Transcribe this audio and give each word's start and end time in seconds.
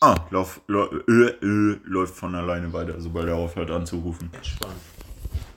Ah, 0.00 0.26
lauf, 0.30 0.60
lauf, 0.66 0.92
äh, 0.92 1.12
äh, 1.12 1.80
läuft 1.84 2.14
von 2.14 2.34
alleine 2.34 2.72
weiter, 2.72 3.00
sobald 3.00 3.28
er 3.28 3.36
aufhört 3.36 3.70
anzurufen. 3.70 4.30
Entspannt. 4.32 4.76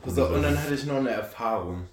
So, 0.05 0.27
und 0.27 0.41
dann 0.41 0.57
hatte 0.57 0.73
ich 0.73 0.85
noch 0.85 0.95
eine 0.95 1.09
Erfahrung. 1.09 1.87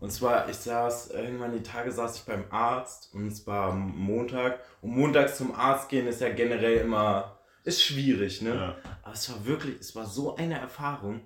Und 0.00 0.10
zwar, 0.10 0.48
ich 0.48 0.56
saß, 0.56 1.10
irgendwann 1.10 1.52
die 1.52 1.62
Tage 1.62 1.90
saß 1.92 2.16
ich 2.16 2.24
beim 2.24 2.44
Arzt 2.50 3.14
und 3.14 3.28
es 3.28 3.46
war 3.46 3.72
Montag. 3.72 4.60
Und 4.82 4.96
montags 4.96 5.38
zum 5.38 5.54
Arzt 5.54 5.88
gehen 5.88 6.06
ist 6.06 6.20
ja 6.20 6.28
generell 6.28 6.78
immer, 6.78 7.38
ist 7.64 7.82
schwierig, 7.82 8.42
ne? 8.42 8.54
Ja. 8.54 8.76
Aber 9.02 9.14
es 9.14 9.30
war 9.30 9.46
wirklich, 9.46 9.80
es 9.80 9.94
war 9.94 10.06
so 10.06 10.36
eine 10.36 10.58
Erfahrung. 10.58 11.20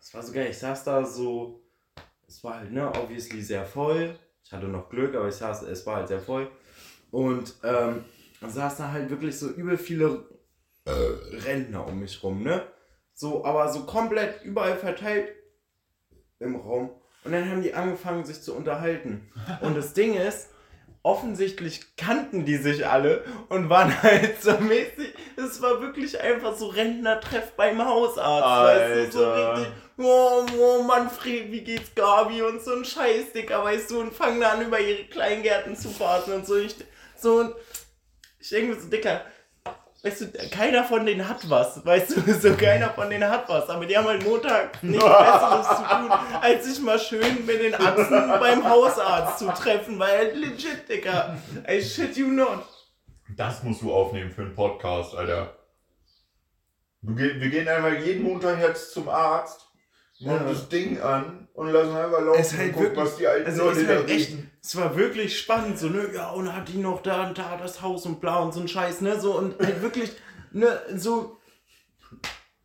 Es 0.00 0.14
war 0.14 0.22
so 0.22 0.32
geil. 0.32 0.48
Ich 0.50 0.58
saß 0.58 0.84
da 0.84 1.04
so, 1.04 1.62
es 2.26 2.42
war 2.42 2.60
halt, 2.60 2.72
ne, 2.72 2.88
obviously 2.88 3.42
sehr 3.42 3.64
voll. 3.64 4.18
Ich 4.42 4.52
hatte 4.52 4.66
noch 4.66 4.88
Glück, 4.88 5.14
aber 5.14 5.28
ich 5.28 5.34
saß, 5.34 5.62
es 5.62 5.86
war 5.86 5.96
halt 5.96 6.08
sehr 6.08 6.20
voll. 6.20 6.50
Und 7.10 7.54
ähm, 7.62 8.04
saßen 8.48 8.86
da 8.86 8.92
halt 8.92 9.10
wirklich 9.10 9.38
so 9.38 9.48
übel 9.48 9.76
viele 9.76 10.24
äh, 10.84 10.90
Rentner 10.90 11.86
um 11.86 12.00
mich 12.00 12.22
rum, 12.22 12.42
ne? 12.42 12.62
So, 13.14 13.44
aber 13.44 13.70
so 13.70 13.84
komplett 13.84 14.42
überall 14.44 14.76
verteilt 14.76 15.28
im 16.38 16.56
Raum. 16.56 16.90
Und 17.24 17.32
dann 17.32 17.50
haben 17.50 17.62
die 17.62 17.74
angefangen, 17.74 18.24
sich 18.24 18.40
zu 18.40 18.54
unterhalten. 18.54 19.30
Und 19.60 19.76
das 19.76 19.92
Ding 19.92 20.14
ist, 20.14 20.48
offensichtlich 21.02 21.96
kannten 21.96 22.44
die 22.44 22.56
sich 22.56 22.86
alle 22.86 23.24
und 23.48 23.70
waren 23.70 24.02
halt 24.02 24.42
so 24.42 24.52
mäßig. 24.58 25.14
Es 25.36 25.60
war 25.62 25.80
wirklich 25.80 26.20
einfach 26.20 26.56
so 26.56 26.68
Rentnertreff 26.68 27.52
beim 27.52 27.84
Hausarzt. 27.84 28.44
Weißt 28.44 29.14
du, 29.14 29.18
so 29.18 29.32
richtig, 29.32 29.72
oh, 29.98 30.46
oh 30.58 30.82
Manfred, 30.82 31.50
wie 31.52 31.62
geht's 31.62 31.94
Gabi 31.94 32.42
und 32.42 32.62
so 32.62 32.72
ein 32.72 32.84
Scheiß, 32.84 33.32
Dicker, 33.34 33.64
weißt 33.64 33.90
du, 33.90 34.00
und 34.00 34.14
fangen 34.14 34.42
an 34.42 34.62
über 34.62 34.80
ihre 34.80 35.04
Kleingärten 35.04 35.76
zu 35.76 35.88
fahren 35.88 36.32
und 36.32 36.46
so. 36.46 36.56
Ich, 36.56 36.76
so, 37.16 37.40
und 37.40 37.54
ich 38.40 38.48
denke 38.48 38.74
mir 38.74 38.80
so, 38.80 38.88
Dicker, 38.88 39.22
weißt 40.02 40.20
du, 40.22 40.48
keiner 40.50 40.84
von 40.84 41.04
denen 41.04 41.28
hat 41.28 41.48
was, 41.48 41.84
weißt 41.84 42.16
du, 42.16 42.32
so 42.34 42.54
keiner 42.54 42.90
von 42.90 43.10
denen 43.10 43.28
hat 43.28 43.48
was, 43.48 43.68
aber 43.68 43.86
die 43.86 43.96
haben 43.96 44.06
halt 44.06 44.24
Montag 44.24 44.82
nichts 44.82 45.04
Besseres 45.04 45.68
zu 45.68 45.82
tun, 45.82 46.10
als 46.40 46.64
sich 46.64 46.80
mal 46.80 46.98
schön 46.98 47.44
mit 47.46 47.62
den 47.62 47.74
Atzen 47.74 48.28
beim 48.40 48.68
Hausarzt 48.68 49.38
zu 49.38 49.48
treffen, 49.48 49.98
weil 49.98 50.36
legit, 50.36 50.88
Dicker, 50.88 51.36
I 51.68 51.82
shit 51.82 52.16
you 52.16 52.28
not. 52.28 52.64
Das 53.36 53.62
musst 53.62 53.82
du 53.82 53.92
aufnehmen 53.92 54.30
für 54.30 54.42
einen 54.42 54.54
Podcast, 54.54 55.14
Alter. 55.14 55.56
Wir 57.02 57.14
gehen, 57.14 57.40
wir 57.40 57.48
gehen 57.50 57.68
einfach 57.68 58.04
jeden 58.04 58.24
Montag 58.24 58.60
jetzt 58.60 58.92
zum 58.92 59.08
Arzt, 59.08 59.69
Ja. 60.20 60.38
das 60.44 60.68
Ding 60.68 61.00
an 61.00 61.48
und 61.54 61.68
lassen 61.72 61.96
einfach 61.96 62.20
laufen 62.20 62.40
Es 62.40 62.56
halt 62.56 62.68
und 62.68 62.72
gucken, 62.74 62.88
wirklich- 62.96 63.04
was 63.04 63.16
die 63.16 63.26
alten 63.26 63.46
Also 63.46 63.64
Leute 63.64 63.84
da 63.84 63.94
halt 63.94 64.10
echt, 64.10 64.30
reden. 64.30 64.50
es 64.62 64.76
war 64.76 64.96
wirklich 64.96 65.38
spannend, 65.38 65.78
so, 65.78 65.88
ne, 65.88 66.10
ja, 66.14 66.30
und 66.30 66.54
hat 66.54 66.68
die 66.68 66.78
noch 66.78 67.02
da 67.02 67.26
und 67.28 67.38
da 67.38 67.56
das 67.56 67.80
Haus 67.82 68.04
und 68.06 68.20
bla 68.20 68.40
und 68.40 68.52
so 68.54 68.60
ein 68.60 68.68
Scheiß, 68.68 69.00
ne, 69.00 69.18
so, 69.20 69.36
und 69.38 69.58
halt 69.58 69.80
wirklich, 69.82 70.12
ne, 70.52 70.78
so, 70.94 71.38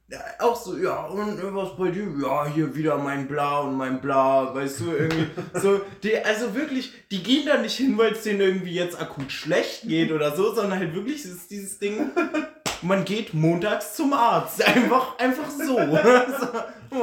ja, 0.08 0.20
auch 0.40 0.56
so, 0.56 0.78
ja, 0.78 1.06
und 1.08 1.40
äh, 1.40 1.56
was 1.56 1.76
bei 1.78 1.90
dir? 1.90 2.06
Ja, 2.22 2.46
hier 2.46 2.76
wieder 2.76 2.98
mein 2.98 3.28
Bla 3.28 3.62
und 3.62 3.76
mein 3.76 4.02
Bla, 4.02 4.54
weißt 4.54 4.82
du, 4.82 4.92
irgendwie, 4.92 5.28
so, 5.60 5.82
die, 6.04 6.16
also 6.18 6.54
wirklich, 6.54 6.92
die 7.10 7.24
gehen 7.24 7.46
da 7.48 7.58
nicht 7.58 7.76
hin, 7.78 7.98
weil 7.98 8.12
es 8.14 8.22
denen 8.22 8.42
irgendwie 8.42 8.76
jetzt 8.76 9.02
akut 9.02 9.32
schlecht 9.32 9.84
geht 9.88 10.12
oder 10.12 10.36
so, 10.36 10.54
sondern 10.54 10.78
halt 10.78 10.94
wirklich 10.94 11.26
ist 11.26 11.50
dieses 11.50 11.80
Ding, 11.80 12.12
man 12.82 13.06
geht 13.06 13.34
montags 13.34 13.96
zum 13.96 14.14
Arzt, 14.14 14.66
einfach, 14.66 15.18
einfach 15.18 15.50
so. 15.50 15.78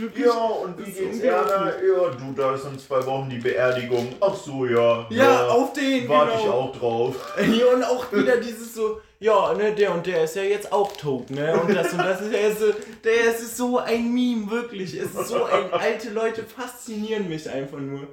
Wirklich, 0.00 0.24
Ja, 0.24 0.32
und 0.32 0.78
wie 0.78 0.90
geht's. 0.90 1.20
Erna? 1.20 1.66
Ja, 1.66 2.08
du, 2.10 2.32
da 2.36 2.54
ist 2.54 2.64
in 2.64 2.78
zwei 2.78 3.04
Wochen 3.06 3.28
die 3.30 3.38
Beerdigung. 3.38 4.08
Ach 4.20 4.34
so, 4.34 4.66
ja. 4.66 5.06
Ja, 5.10 5.46
auf 5.48 5.72
den, 5.72 6.08
Warte 6.08 6.32
genau. 6.32 6.42
ich 6.42 6.48
auch 6.48 6.76
drauf. 6.76 7.14
Ja, 7.38 7.66
und 7.74 7.84
auch 7.84 8.12
wieder 8.12 8.36
dieses 8.38 8.74
so, 8.74 9.00
ja, 9.20 9.54
ne, 9.54 9.72
der 9.72 9.94
und 9.94 10.06
der 10.06 10.24
ist 10.24 10.34
ja 10.34 10.42
jetzt 10.42 10.72
auch 10.72 10.92
tot, 10.96 11.30
ne? 11.30 11.54
Und 11.60 11.74
das 11.74 11.92
und 11.92 11.98
das 11.98 12.20
ist 12.20 12.32
ja 12.32 12.50
so, 12.50 12.72
der 13.04 13.30
ist 13.30 13.56
so 13.56 13.78
ein 13.78 14.12
Meme, 14.12 14.50
wirklich. 14.50 14.94
Es 14.94 15.14
ist 15.14 15.28
so 15.28 15.44
ein, 15.44 15.72
alte 15.72 16.10
Leute 16.10 16.42
faszinieren 16.42 17.28
mich 17.28 17.48
einfach 17.48 17.78
nur. 17.78 18.08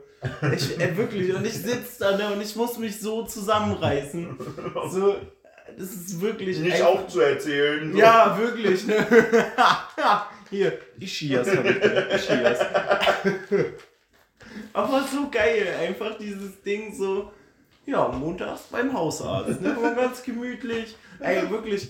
Ich, 0.54 0.80
äh, 0.80 0.96
wirklich, 0.98 1.34
und 1.34 1.46
ich 1.46 1.54
sitze 1.54 2.00
da, 2.00 2.18
ne, 2.18 2.34
und 2.34 2.42
ich 2.42 2.56
muss 2.56 2.78
mich 2.78 3.00
so 3.00 3.24
zusammenreißen. 3.24 4.38
So, 4.92 5.16
das 5.78 5.92
ist 5.94 6.22
wirklich. 6.22 6.60
Nicht 6.60 6.76
einfach- 6.76 6.88
aufzuerzählen. 6.88 7.92
So. 7.92 7.98
Ja, 8.00 8.38
wirklich, 8.40 8.86
ne? 8.88 9.06
Hier, 10.50 10.80
Ischias 11.00 11.48
hab 11.56 11.64
ich 11.66 11.80
da, 11.80 12.02
Ischias. 12.08 12.60
Aber 14.74 15.04
so 15.04 15.30
geil, 15.30 15.68
einfach 15.80 16.18
dieses 16.18 16.62
Ding 16.64 16.94
so, 16.96 17.32
ja, 17.86 18.08
montags 18.08 18.64
beim 18.72 18.92
Hausarzt, 18.94 19.62
ne? 19.62 19.76
Ganz 19.96 20.24
gemütlich. 20.24 20.96
Ey, 21.20 21.50
wirklich. 21.50 21.90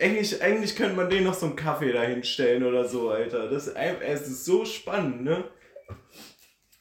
Eigentlich, 0.00 0.42
eigentlich 0.42 0.74
könnte 0.74 0.96
man 0.96 1.08
denen 1.08 1.24
noch 1.26 1.34
so 1.34 1.46
einen 1.46 1.54
Kaffee 1.56 1.92
dahinstellen 1.92 2.64
oder 2.64 2.84
so, 2.88 3.10
Alter. 3.10 3.48
Das, 3.48 3.68
es 3.68 4.22
ist 4.26 4.44
so 4.44 4.64
spannend, 4.64 5.22
ne? 5.22 5.44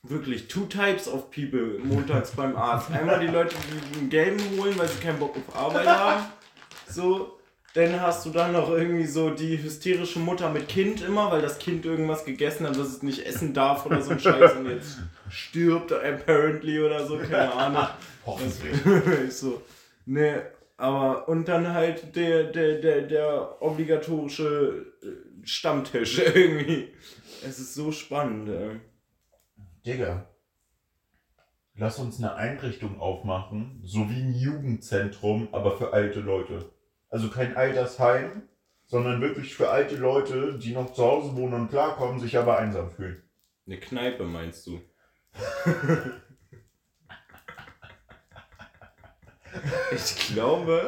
Wirklich, 0.03 0.47
two 0.47 0.65
types 0.65 1.07
of 1.07 1.29
people 1.29 1.79
montags 1.83 2.31
beim 2.31 2.55
Arzt. 2.55 2.91
Einmal 2.91 3.19
die 3.19 3.27
Leute, 3.27 3.55
die 3.55 3.99
einen 3.99 4.09
gelben 4.09 4.39
holen, 4.57 4.77
weil 4.77 4.87
sie 4.87 4.99
keinen 4.99 5.19
Bock 5.19 5.35
auf 5.37 5.55
Arbeit 5.55 5.87
haben. 5.87 6.23
So, 6.87 7.37
dann 7.73 8.01
hast 8.01 8.25
du 8.25 8.31
dann 8.31 8.53
noch 8.53 8.69
irgendwie 8.69 9.05
so 9.05 9.29
die 9.29 9.61
hysterische 9.61 10.19
Mutter 10.19 10.49
mit 10.49 10.67
Kind 10.67 11.01
immer, 11.01 11.31
weil 11.31 11.41
das 11.41 11.59
Kind 11.59 11.85
irgendwas 11.85 12.25
gegessen 12.25 12.67
hat, 12.67 12.77
was 12.79 12.87
es 12.87 13.03
nicht 13.03 13.25
essen 13.25 13.53
darf 13.53 13.85
oder 13.85 14.01
so 14.01 14.11
ein 14.11 14.19
Scheiß 14.19 14.55
und 14.55 14.69
jetzt 14.69 14.97
stirbt 15.29 15.93
apparently 15.93 16.81
oder 16.81 17.05
so, 17.05 17.17
keine 17.17 17.53
Ahnung. 17.53 17.87
Hoffentlich. 18.25 18.73
ich 19.27 19.33
so, 19.37 19.61
ne, 20.05 20.43
aber 20.77 21.27
und 21.29 21.47
dann 21.47 21.73
halt 21.73 22.15
der, 22.15 22.45
der, 22.45 22.79
der, 22.79 23.01
der 23.03 23.61
obligatorische 23.61 24.87
äh, 25.03 25.07
Stammtisch 25.43 26.19
irgendwie. 26.35 26.89
Es 27.47 27.59
ist 27.59 27.73
so 27.73 27.91
spannend, 27.91 28.49
ey. 28.49 28.79
Digga. 29.85 30.27
Lass 31.75 31.99
uns 31.99 32.19
eine 32.19 32.35
Einrichtung 32.35 32.99
aufmachen, 32.99 33.81
so 33.83 34.09
wie 34.09 34.21
ein 34.21 34.33
Jugendzentrum, 34.33 35.49
aber 35.51 35.77
für 35.77 35.93
alte 35.93 36.19
Leute. 36.19 36.69
Also 37.09 37.29
kein 37.29 37.55
Altersheim, 37.55 38.43
sondern 38.85 39.21
wirklich 39.21 39.55
für 39.55 39.69
alte 39.69 39.95
Leute, 39.95 40.59
die 40.59 40.73
noch 40.73 40.93
zu 40.93 41.03
Hause 41.03 41.35
wohnen 41.35 41.53
und 41.53 41.69
klarkommen, 41.69 42.19
sich 42.19 42.37
aber 42.37 42.59
einsam 42.59 42.91
fühlen. 42.91 43.23
Eine 43.65 43.79
Kneipe 43.79 44.25
meinst 44.25 44.67
du? 44.67 44.81
ich 49.95 50.33
glaube, 50.33 50.83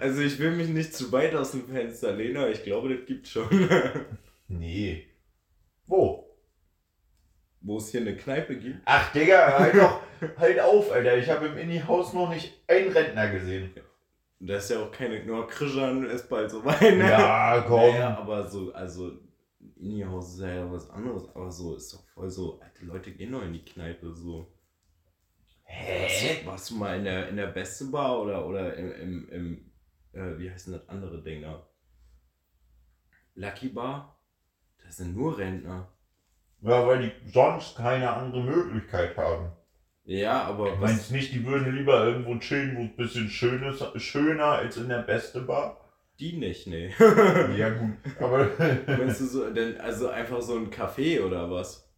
also 0.00 0.20
ich 0.20 0.38
will 0.38 0.52
mich 0.52 0.68
nicht 0.68 0.94
zu 0.94 1.10
weit 1.10 1.34
aus 1.34 1.50
dem 1.50 1.66
Fenster 1.66 2.12
lehnen, 2.12 2.36
aber 2.36 2.50
ich 2.50 2.62
glaube, 2.62 2.94
das 2.94 3.04
gibt's 3.06 3.30
schon. 3.30 3.48
Nee. 4.48 5.08
Wo? 7.66 7.78
Es 7.78 7.90
hier 7.90 8.00
eine 8.00 8.16
Kneipe 8.16 8.56
gibt. 8.56 8.80
Ach, 8.84 9.12
Digga, 9.12 9.58
halt 9.58 9.74
doch, 9.74 10.00
halt 10.38 10.60
auf, 10.60 10.92
Alter. 10.92 11.18
Ich 11.18 11.28
habe 11.28 11.46
im 11.46 11.58
Inni-Haus 11.58 12.12
noch 12.12 12.30
nicht 12.30 12.62
einen 12.68 12.92
Rentner 12.92 13.28
gesehen. 13.32 13.74
Da 14.38 14.58
ist 14.58 14.70
ja 14.70 14.80
auch 14.80 14.92
keine, 14.92 15.24
nur 15.24 15.48
Krishan 15.48 16.08
ist 16.08 16.28
bald 16.28 16.48
so 16.48 16.64
weit, 16.64 16.96
ne? 16.96 17.10
Ja, 17.10 17.64
komm. 17.66 17.90
Naja, 17.90 18.18
aber 18.18 18.46
so, 18.46 18.72
also, 18.72 19.18
Inni-Haus 19.80 20.34
ist 20.34 20.42
ja 20.42 20.70
was 20.70 20.88
anderes, 20.90 21.28
aber 21.34 21.50
so, 21.50 21.74
ist 21.74 21.92
doch 21.92 22.06
voll 22.14 22.30
so, 22.30 22.60
alte 22.60 22.84
Leute 22.84 23.10
gehen 23.10 23.32
doch 23.32 23.42
in 23.42 23.54
die 23.54 23.64
Kneipe, 23.64 24.12
so. 24.12 24.52
Warst 25.66 26.22
du, 26.22 26.46
warst 26.46 26.70
du 26.70 26.74
mal 26.76 26.98
in 26.98 27.04
der, 27.04 27.28
in 27.28 27.36
der 27.36 27.48
Beste 27.48 27.86
Bar 27.86 28.20
oder, 28.20 28.46
oder 28.46 28.76
im, 28.76 28.92
im, 28.92 29.28
im 29.30 29.72
äh, 30.12 30.38
wie 30.38 30.48
heißt 30.48 30.68
denn 30.68 30.74
das 30.74 30.88
andere 30.88 31.20
Ding 31.20 31.42
da? 31.42 31.66
Lucky 33.34 33.70
Bar? 33.70 34.20
Das 34.84 34.98
sind 34.98 35.16
nur 35.16 35.36
Rentner. 35.36 35.95
Ja, 36.62 36.86
weil 36.86 36.98
die 37.02 37.12
sonst 37.32 37.76
keine 37.76 38.10
andere 38.12 38.42
Möglichkeit 38.42 39.16
haben. 39.16 39.52
Ja, 40.04 40.42
aber 40.44 40.70
Du 40.70 40.76
meinst 40.76 41.10
nicht, 41.10 41.32
die 41.32 41.44
würden 41.44 41.74
lieber 41.74 42.04
irgendwo 42.06 42.36
chillen, 42.38 42.76
wo 42.76 42.82
es 42.82 42.88
ein 42.90 42.96
bisschen 42.96 43.28
schön 43.28 43.62
ist, 43.64 43.84
schöner 44.00 44.44
als 44.52 44.76
in 44.76 44.88
der 44.88 45.02
beste 45.02 45.40
Bar? 45.42 45.80
die 46.18 46.32
nicht, 46.38 46.66
nee. 46.66 46.94
Ja, 47.58 47.68
gut. 47.70 47.90
Aber 48.20 48.48
Meinst 48.86 49.20
du 49.20 49.26
so, 49.26 49.50
denn, 49.50 49.78
also 49.78 50.08
einfach 50.08 50.40
so 50.40 50.56
ein 50.56 50.70
Café 50.70 51.22
oder 51.22 51.50
was? 51.50 51.90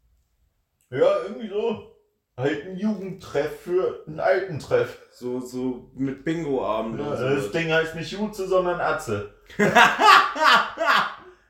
ja, 0.91 1.23
irgendwie 1.25 1.49
so. 1.49 1.95
Halt 2.37 2.67
ein 2.67 2.77
Jugendtreff 2.77 3.61
für 3.61 4.03
einen 4.07 4.19
alten 4.21 4.59
Treff. 4.59 4.99
So, 5.13 5.39
so 5.41 5.91
mit 5.95 6.25
Bingo-Abend 6.25 6.99
Ja, 7.01 7.07
und 7.07 7.21
das 7.21 7.45
so. 7.45 7.51
Ding 7.53 7.71
heißt 7.73 7.95
nicht 7.95 8.11
Jutze, 8.13 8.47
sondern 8.49 8.81
Atze. 8.81 9.35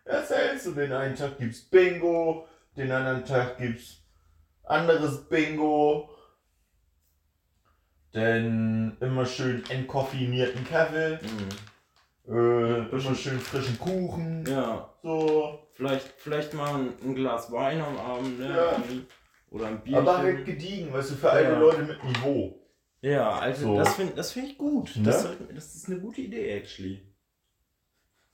Was 0.05 0.31
hältst 0.31 0.67
du? 0.67 0.73
Den 0.73 0.93
einen 0.93 1.15
Tag 1.15 1.39
gibt's 1.39 1.61
Bingo, 1.63 2.47
den 2.79 2.91
anderen 2.93 3.25
Tag 3.25 3.59
gibt's 3.59 4.03
anderes 4.65 5.29
Bingo. 5.29 6.09
Dann 8.13 8.97
immer 9.01 9.27
schön 9.27 9.63
entkoffinierten 9.69 10.65
Kaffee, 10.67 11.19
Mhm. 11.23 12.35
äh, 12.35 12.89
immer 12.89 13.15
schön 13.15 13.39
frischen 13.39 13.79
Kuchen. 13.79 14.45
Ja, 14.49 14.95
So. 15.03 15.59
vielleicht, 15.75 16.07
vielleicht 16.17 16.55
mal 16.55 16.75
ein, 16.75 16.93
ein 17.05 17.15
Glas 17.15 17.53
Wein 17.53 17.81
am 17.83 17.97
Abend, 17.99 18.39
ne? 18.39 18.49
Ja. 18.57 18.83
Oder 19.51 19.67
ein 19.69 19.81
Bierchen. 19.83 20.09
Aber 20.09 20.19
halt 20.19 20.45
gediegen, 20.47 20.93
weißt 20.93 21.11
du, 21.11 21.15
für 21.17 21.31
alte 21.31 21.53
Ja. 21.53 21.59
Leute 21.59 21.83
mit 21.83 22.03
Niveau. 22.05 22.55
Ja, 23.01 23.31
also 23.39 23.63
So. 23.67 23.77
das 23.79 23.95
finde 23.95 24.15
das 24.15 24.33
find 24.33 24.49
ich 24.49 24.59
gut. 24.59 24.97
Ne? 24.97 25.03
Das, 25.05 25.29
das 25.55 25.75
ist 25.75 25.87
eine 25.89 26.01
gute 26.01 26.21
Idee, 26.23 26.51
actually. 26.51 27.08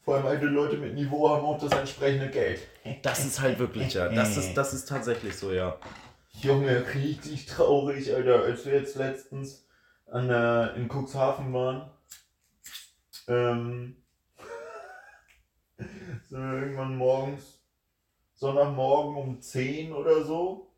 Vor 0.05 0.17
allem 0.17 0.27
alte 0.27 0.47
Leute 0.47 0.77
mit 0.77 0.95
Niveau 0.95 1.31
haben 1.31 1.45
auch 1.47 1.59
das 1.59 1.73
entsprechende 1.73 2.29
Geld. 2.31 2.61
Das 3.03 3.25
ist 3.25 3.41
halt 3.41 3.59
wirklich, 3.59 3.95
ja. 3.95 4.09
Das 4.09 4.37
ist, 4.37 4.55
das 4.55 4.75
ist 4.75 4.87
tatsächlich 4.89 5.35
so, 5.37 5.51
ja. 5.51 5.79
Junge, 6.33 6.85
richtig 6.95 7.47
traurig, 7.47 8.13
Alter, 8.15 8.43
als 8.43 8.67
wir 8.67 8.75
jetzt 8.75 8.97
letztens 8.97 9.67
an 10.11 10.29
der, 10.29 10.75
in 10.77 10.89
Cuxhaven 10.89 11.53
waren. 11.55 11.91
Ähm, 13.29 13.97
sind 15.79 16.39
wir 16.53 16.61
irgendwann 16.61 16.97
morgens, 16.97 17.61
Sonntagmorgen 18.35 19.17
um 19.17 19.41
10 19.41 19.93
oder 19.93 20.23
so, 20.23 20.71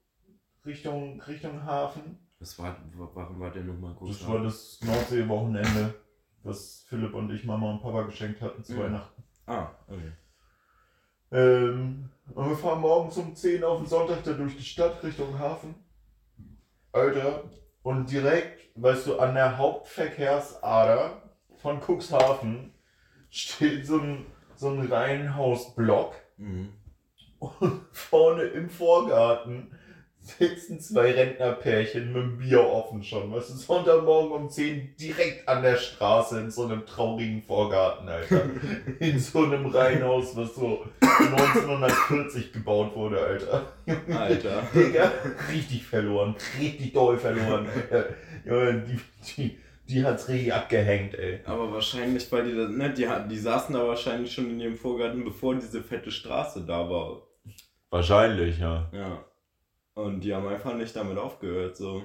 Richtung, 0.64 1.20
Richtung 1.22 1.64
Hafen. 1.64 2.18
Das 2.38 2.58
war, 2.58 2.76
warum 2.94 3.40
war 3.40 3.50
der 3.50 3.64
nochmal 3.64 3.94
kurz? 3.94 4.18
Das 4.18 4.28
war 4.28 4.42
das 4.42 4.78
Nordsee-Wochenende, 4.82 5.94
was 6.44 6.84
Philipp 6.88 7.14
und 7.14 7.30
ich 7.34 7.44
Mama 7.44 7.70
und 7.72 7.80
Papa 7.82 8.02
geschenkt 8.02 8.40
hatten 8.42 8.62
zu 8.62 8.74
Mhm. 8.74 8.80
Weihnachten. 8.80 9.15
Ah, 9.46 9.68
okay. 9.88 10.12
Ähm, 11.32 12.10
und 12.34 12.48
wir 12.48 12.56
fahren 12.56 12.80
morgens 12.80 13.16
um 13.16 13.34
10 13.34 13.62
auf 13.64 13.78
den 13.78 13.86
Sonntag 13.86 14.24
da 14.24 14.32
durch 14.32 14.56
die 14.56 14.64
Stadt 14.64 15.02
Richtung 15.02 15.38
Hafen. 15.38 15.74
Alter, 16.92 17.44
und 17.82 18.10
direkt, 18.10 18.70
weißt 18.74 19.06
du, 19.06 19.18
an 19.18 19.34
der 19.34 19.58
Hauptverkehrsader 19.58 21.22
von 21.56 21.80
Cuxhaven 21.80 22.72
steht 23.30 23.86
so 23.86 23.98
ein, 24.00 24.26
so 24.54 24.70
ein 24.70 24.86
Reihenhausblock 24.86 26.14
Mhm. 26.38 26.74
und 27.38 27.86
vorne 27.92 28.42
im 28.42 28.68
Vorgarten 28.68 29.72
sitzen 30.26 30.80
zwei 30.80 31.12
Rentnerpärchen 31.12 32.12
mit 32.12 32.22
dem 32.22 32.38
Bier 32.38 32.64
offen 32.64 33.02
schon. 33.02 33.32
Weißt 33.32 33.50
du, 33.50 33.54
Sonntagmorgen 33.54 34.32
um 34.32 34.50
10 34.50 34.96
direkt 34.96 35.48
an 35.48 35.62
der 35.62 35.76
Straße 35.76 36.40
in 36.40 36.50
so 36.50 36.64
einem 36.64 36.84
traurigen 36.84 37.42
Vorgarten, 37.42 38.08
Alter. 38.08 38.42
In 38.98 39.18
so 39.18 39.44
einem 39.44 39.66
Reihenhaus, 39.66 40.36
was 40.36 40.54
so 40.54 40.84
1940 41.00 42.52
gebaut 42.52 42.94
wurde, 42.96 43.20
Alter. 43.20 43.72
Alter. 44.10 44.62
Digga, 44.74 45.12
richtig 45.52 45.84
verloren. 45.84 46.34
Richtig 46.60 46.92
doll 46.92 47.18
verloren. 47.18 47.68
Junge, 48.44 48.82
die, 48.82 49.00
die, 49.36 49.58
die 49.88 50.04
hat's 50.04 50.28
richtig 50.28 50.52
abgehängt, 50.52 51.14
ey. 51.14 51.40
Aber 51.44 51.72
wahrscheinlich, 51.72 52.30
weil 52.32 52.44
die 52.44 52.56
das, 52.56 52.70
ne, 52.70 52.92
die, 52.92 53.06
die 53.30 53.38
saßen 53.38 53.74
da 53.74 53.86
wahrscheinlich 53.86 54.32
schon 54.32 54.50
in 54.50 54.60
ihrem 54.60 54.76
Vorgarten, 54.76 55.24
bevor 55.24 55.54
diese 55.54 55.82
fette 55.82 56.10
Straße 56.10 56.64
da 56.66 56.90
war. 56.90 57.22
Wahrscheinlich, 57.90 58.58
ja. 58.58 58.88
Ja. 58.92 59.24
Und 59.96 60.20
die 60.20 60.32
haben 60.34 60.46
einfach 60.46 60.74
nicht 60.74 60.94
damit 60.94 61.16
aufgehört, 61.16 61.78
so. 61.78 62.02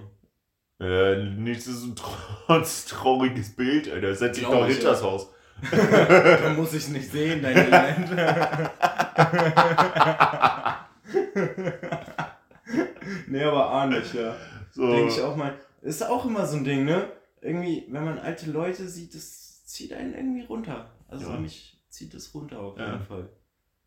Äh, 0.80 1.26
nichtsdestotrotz 1.26 2.86
trauriges 2.90 3.54
Bild, 3.54 3.92
Alter. 3.92 4.16
Setz 4.16 4.38
dich 4.38 4.48
doch 4.48 4.66
hinter 4.66 4.82
ja. 4.82 4.90
das 4.92 5.04
Haus. 5.04 5.30
da 5.72 6.54
muss 6.56 6.74
ich 6.74 6.88
nicht 6.88 7.12
sehen, 7.12 7.42
dein 7.44 7.58
Elend. 7.58 8.12
nee, 13.28 13.44
aber 13.44 13.70
ahnig, 13.72 14.14
ja. 14.14 14.38
So. 14.72 14.90
Denke 14.90 15.12
ich 15.14 15.22
auch 15.22 15.36
mal. 15.36 15.54
Ist 15.82 16.02
auch 16.08 16.26
immer 16.26 16.46
so 16.46 16.56
ein 16.58 16.64
Ding, 16.64 16.86
ne? 16.86 17.12
Irgendwie, 17.42 17.86
wenn 17.90 18.06
man 18.06 18.20
alte 18.20 18.50
Leute 18.50 18.88
sieht, 18.88 19.14
das 19.14 19.66
zieht 19.66 19.92
einen 19.92 20.16
irgendwie 20.16 20.46
runter. 20.46 20.92
Also 21.10 21.30
Ja. 21.30 21.38
mich 21.38 21.78
zieht 21.90 22.14
es 22.14 22.34
runter 22.34 22.60
auf 22.60 22.78
Ja. 22.78 22.94
jeden 22.94 23.04
Fall. 23.04 23.28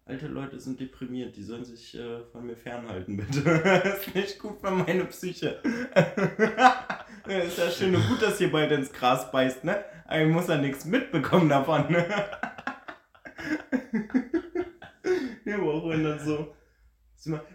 Alte 0.06 0.26
Leute 0.26 0.60
sind 0.60 0.78
deprimiert, 0.80 1.34
die 1.34 1.42
sollen 1.42 1.64
sich 1.64 1.94
äh, 1.94 2.22
von 2.30 2.44
mir 2.44 2.56
fernhalten, 2.56 3.16
bitte. 3.26 3.42
das 3.42 4.06
ist 4.06 4.14
nicht 4.14 4.38
gut 4.38 4.60
für 4.60 4.70
meine 4.70 5.06
Psyche. 5.06 5.62
ist 7.26 7.56
ja 7.58 7.70
schön 7.70 7.96
und 7.96 8.06
gut, 8.08 8.20
dass 8.20 8.38
ihr 8.38 8.52
bald 8.52 8.70
ins 8.72 8.92
Gras 8.92 9.32
beißt, 9.32 9.64
ne? 9.64 9.82
Aber 10.06 10.20
ich 10.20 10.28
muss 10.28 10.48
ja 10.48 10.58
nichts 10.58 10.84
mitbekommen 10.84 11.48
davon, 11.48 11.90
ne? 11.90 12.04
ja, 15.46 15.54
aber 15.54 15.72
auch 15.72 15.88
wenn 15.88 16.04
dann 16.04 16.20
so. 16.20 16.54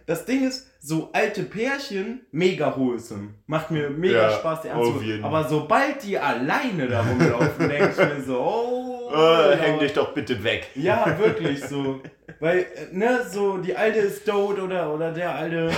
Das 0.04 0.24
Ding 0.24 0.44
ist, 0.44 0.66
so 0.80 1.10
alte 1.12 1.44
Pärchen, 1.44 2.26
mega 2.32 2.76
wholesome. 2.76 3.34
Macht 3.46 3.70
mir 3.70 3.90
mega 3.90 4.28
Ja, 4.28 4.36
Spaß, 4.38 4.62
die 4.62 4.70
anzugucken. 4.70 5.22
Aber 5.22 5.48
sobald 5.48 6.02
die 6.02 6.18
alleine 6.18 6.88
da 6.88 7.02
rumlaufen, 7.02 7.68
denke 7.68 7.90
ich 7.92 7.96
mir 7.96 8.20
so, 8.24 8.40
oh. 8.40 8.79
Äh, 9.12 9.50
ja. 9.50 9.56
häng 9.56 9.78
dich 9.78 9.92
doch 9.92 10.14
bitte 10.14 10.42
weg. 10.42 10.70
Ja, 10.74 11.18
wirklich 11.18 11.64
so. 11.64 12.02
Weil, 12.38 12.60
äh, 12.60 12.92
ne, 12.92 13.26
so 13.28 13.58
die 13.58 13.76
alte 13.76 13.98
ist 13.98 14.26
tot 14.26 14.58
oder, 14.58 14.94
oder 14.94 15.12
der 15.12 15.34
alte. 15.34 15.70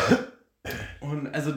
Und 1.00 1.34
also, 1.34 1.55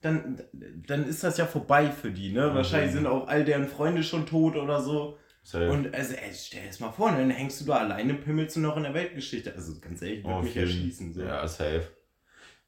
dann, 0.00 0.40
dann 0.52 1.08
ist 1.08 1.24
das 1.24 1.38
ja 1.38 1.46
vorbei 1.46 1.90
für 1.90 2.10
die, 2.10 2.32
ne? 2.32 2.48
Mhm. 2.48 2.54
Wahrscheinlich 2.54 2.92
sind 2.92 3.06
auch 3.06 3.26
all 3.28 3.44
deren 3.44 3.68
Freunde 3.68 4.02
schon 4.02 4.26
tot 4.26 4.56
oder 4.56 4.80
so. 4.80 5.18
Safe. 5.42 5.70
Und 5.70 5.94
also, 5.94 6.14
ey, 6.14 6.30
stell 6.34 6.62
dir 6.62 6.66
das 6.68 6.80
mal 6.80 6.92
vor, 6.92 7.10
ne, 7.10 7.18
dann 7.18 7.30
hängst 7.30 7.60
du 7.60 7.64
da 7.64 7.78
alleine, 7.78 8.14
pimmelst 8.14 8.56
du 8.56 8.60
noch 8.60 8.76
in 8.76 8.84
der 8.84 8.94
Weltgeschichte. 8.94 9.54
Also, 9.54 9.80
ganz 9.80 10.02
ehrlich, 10.02 10.18
ich 10.18 10.24
würde 10.24 10.36
Auf 10.36 10.44
mich 10.44 10.56
erschießen. 10.56 11.14
So. 11.14 11.22
Ja, 11.22 11.46
safe. 11.48 11.88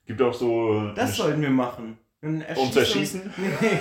Gibt 0.06 0.22
auch 0.22 0.34
so. 0.34 0.90
Das 0.94 1.16
sollten 1.16 1.42
wir 1.42 1.50
machen. 1.50 1.98
Ein 2.22 2.44
Uns 2.54 2.76
erschießen? 2.76 3.32
Nee. 3.36 3.80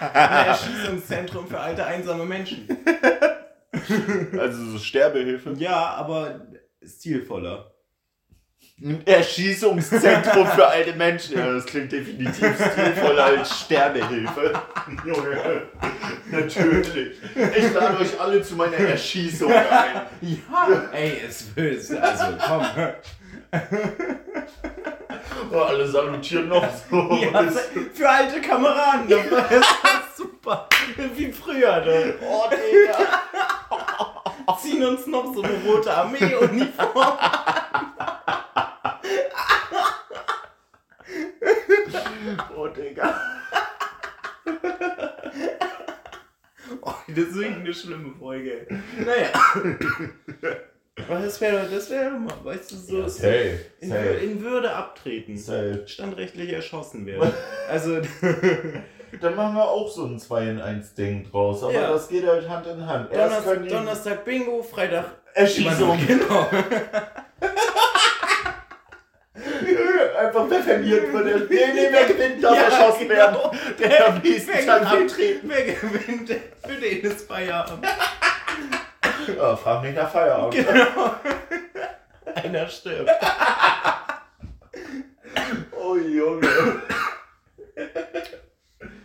Ein 0.00 0.46
Erschießungszentrum 0.46 1.46
für 1.46 1.60
alte, 1.60 1.84
einsame 1.84 2.24
Menschen. 2.24 2.66
Also 4.38 4.64
so 4.72 4.78
Sterbehilfe. 4.78 5.54
Ja, 5.56 5.94
aber 5.94 6.46
stilvoller. 6.82 7.70
Ein 8.82 9.06
Erschießungszentrum 9.06 10.46
für 10.48 10.66
alte 10.66 10.94
Menschen. 10.94 11.38
Ja, 11.38 11.52
das 11.52 11.64
klingt 11.64 11.92
definitiv 11.92 12.56
stilvoller 12.56 13.24
als 13.24 13.60
Sterbehilfe. 13.60 14.52
Junge, 15.06 15.62
natürlich. 16.30 17.16
Ich 17.56 17.72
lade 17.72 17.98
euch 17.98 18.20
alle 18.20 18.42
zu 18.42 18.56
meiner 18.56 18.76
Erschießung 18.76 19.52
ein. 19.52 20.06
Ja, 20.22 20.88
ey, 20.92 21.22
es 21.26 21.54
will, 21.54 21.80
also 22.00 22.24
komm. 22.44 22.66
Oh, 25.52 25.58
alle 25.58 25.86
salutieren 25.86 26.48
noch 26.48 26.66
so. 26.90 27.18
Ja, 27.22 27.44
für 27.94 28.08
alte 28.08 28.40
Kameraden, 28.40 29.08
das 29.08 29.30
war 29.30 29.48
das 29.48 30.16
super. 30.16 30.68
Wie 31.14 31.30
früher, 31.30 31.80
ne? 31.84 32.14
Oh, 32.20 32.44
Digga. 32.50 33.08
Ziehen 34.60 34.84
uns 34.84 35.06
noch 35.06 35.34
so 35.34 35.42
eine 35.42 35.54
rote 35.64 35.92
Armee-Uniform. 35.94 37.18
Oh, 42.56 42.68
Digga. 42.68 43.14
Oh, 46.82 46.92
das 47.08 47.18
ist 47.18 47.34
wirklich 47.34 47.56
eine 47.56 47.74
schlimme 47.74 48.14
Folge. 48.18 48.66
ey. 48.68 48.76
Naja. 49.04 49.30
Aber 51.08 51.18
das 51.20 51.40
wäre, 51.40 51.68
das 51.68 51.90
mal, 51.90 52.32
weißt 52.44 52.70
du, 52.72 52.76
so 52.76 53.08
safe. 53.08 53.58
in, 53.80 53.92
Wür- 53.92 54.18
in 54.18 54.40
Würde 54.42 54.72
abtreten. 54.72 55.36
Safe. 55.36 55.82
Standrechtlich 55.86 56.52
erschossen 56.52 57.04
werden. 57.06 57.32
Also, 57.68 58.00
Dann 59.20 59.34
machen 59.36 59.54
wir 59.54 59.64
auch 59.68 59.88
so 59.88 60.04
ein 60.06 60.18
2 60.18 60.42
in 60.48 60.60
1 60.60 60.94
Ding 60.94 61.28
draus. 61.30 61.62
Aber 61.62 61.72
Ja. 61.72 61.90
das 61.92 62.08
geht 62.08 62.26
halt 62.26 62.48
Hand 62.48 62.66
in 62.66 62.86
Hand. 62.86 63.12
Erst 63.12 63.30
Donnerstag, 63.46 63.62
die 63.62 63.68
Donnerstag 63.68 64.24
Bingo, 64.24 64.62
Freitag 64.62 65.04
Erschießung. 65.34 65.98
Genau. 66.06 66.46
Einfach 70.18 70.48
wird. 70.48 70.66
der- 71.26 71.38
Nee, 71.48 71.72
nee, 71.74 71.88
wer 71.90 72.04
gewinnt, 72.04 72.42
darf 72.42 72.56
Ja, 72.56 72.62
erschossen 72.64 73.08
genau. 73.08 73.16
werden. 73.16 73.58
Der 73.78 74.08
am 74.08 74.18
nächsten 74.18 74.66
Tag 74.66 74.90
gewinnt, 74.90 75.10
abtreten. 75.10 75.50
wer 75.52 75.64
gewinnt, 75.64 76.30
für 76.66 76.74
den 76.80 77.00
ist 77.02 77.26
Feierabend. 77.28 77.86
Ja, 79.38 79.56
frag 79.56 79.82
nicht 79.82 79.96
nach 79.96 80.10
Feierabend. 80.10 80.54
Genau. 80.54 81.14
Einer 82.34 82.68
stirbt. 82.68 83.10
Oh 85.72 85.96
Junge. 85.96 86.46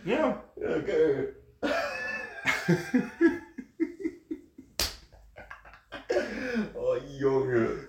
Ja. 0.04 0.44
Ja, 0.56 0.78
geil. 0.78 1.36
oh 6.74 6.96
Junge. 7.18 7.88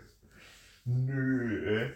Nö, 0.85 1.79
ey. 1.79 1.91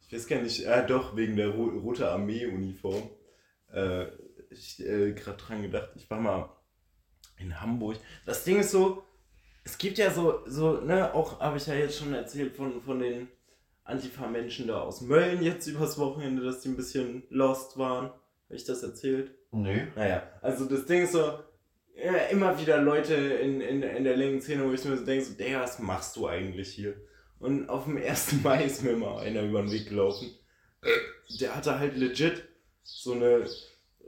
Ich 0.00 0.12
weiß 0.12 0.26
gar 0.26 0.42
nicht, 0.42 0.66
äh, 0.66 0.86
doch, 0.86 1.16
wegen 1.16 1.36
der 1.36 1.50
Ro 1.50 1.64
Rote 1.64 2.10
Armee-Uniform. 2.10 3.08
Äh, 3.72 4.06
ich 4.50 4.80
äh, 4.80 5.12
gerade 5.12 5.38
dran 5.38 5.62
gedacht, 5.62 5.90
ich 5.94 6.10
war 6.10 6.20
mal 6.20 6.50
in 7.38 7.60
Hamburg. 7.60 7.96
Das 8.26 8.44
Ding 8.44 8.58
ist 8.58 8.72
so, 8.72 9.04
es 9.64 9.78
gibt 9.78 9.98
ja 9.98 10.10
so, 10.10 10.40
so 10.46 10.80
ne, 10.80 11.14
auch 11.14 11.40
habe 11.40 11.56
ich 11.56 11.66
ja 11.66 11.74
jetzt 11.74 11.98
schon 11.98 12.12
erzählt 12.12 12.56
von, 12.56 12.82
von 12.82 12.98
den 12.98 13.28
Antifa-Menschen 13.84 14.66
da 14.66 14.80
aus 14.80 15.02
Mölln 15.02 15.42
jetzt 15.42 15.66
übers 15.66 15.98
Wochenende, 15.98 16.42
dass 16.42 16.60
die 16.60 16.68
ein 16.68 16.76
bisschen 16.76 17.22
lost 17.30 17.78
waren. 17.78 18.06
Habe 18.06 18.56
ich 18.56 18.64
das 18.64 18.82
erzählt? 18.82 19.32
Nee. 19.52 19.86
Naja, 19.94 20.22
also 20.40 20.64
das 20.64 20.86
Ding 20.86 21.02
ist 21.02 21.12
so, 21.12 21.38
ja, 21.94 22.14
immer 22.30 22.58
wieder 22.58 22.80
Leute 22.80 23.14
in, 23.14 23.60
in, 23.60 23.82
in 23.82 24.04
der 24.04 24.16
linken 24.16 24.40
Szene, 24.40 24.64
wo 24.64 24.72
ich 24.72 24.84
mir 24.84 24.96
so 24.96 25.04
denke, 25.04 25.24
so, 25.24 25.34
Digga, 25.34 25.60
was 25.60 25.78
machst 25.78 26.16
du 26.16 26.26
eigentlich 26.26 26.70
hier? 26.72 26.96
Und 27.38 27.68
auf 27.68 27.84
dem 27.84 27.96
1. 27.96 28.42
Mai 28.42 28.64
ist 28.64 28.82
mir 28.82 28.96
mal 28.96 29.20
einer 29.20 29.42
über 29.42 29.60
den 29.62 29.70
Weg 29.70 29.88
gelaufen. 29.88 30.30
Der 31.40 31.54
hatte 31.54 31.78
halt 31.78 31.96
legit 31.96 32.44
so 32.82 33.12
eine 33.12 33.46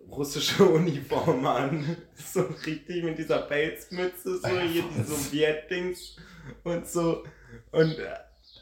russische 0.08 0.64
Uniform 0.68 1.46
an. 1.46 1.96
So 2.16 2.42
richtig 2.64 3.04
mit 3.04 3.18
dieser 3.18 3.42
Pelzmütze, 3.42 4.38
so 4.38 4.48
hier 4.48 4.84
die 4.96 5.02
Sowjetdings 5.02 6.16
und 6.64 6.86
so. 6.86 7.24
Und 7.70 7.96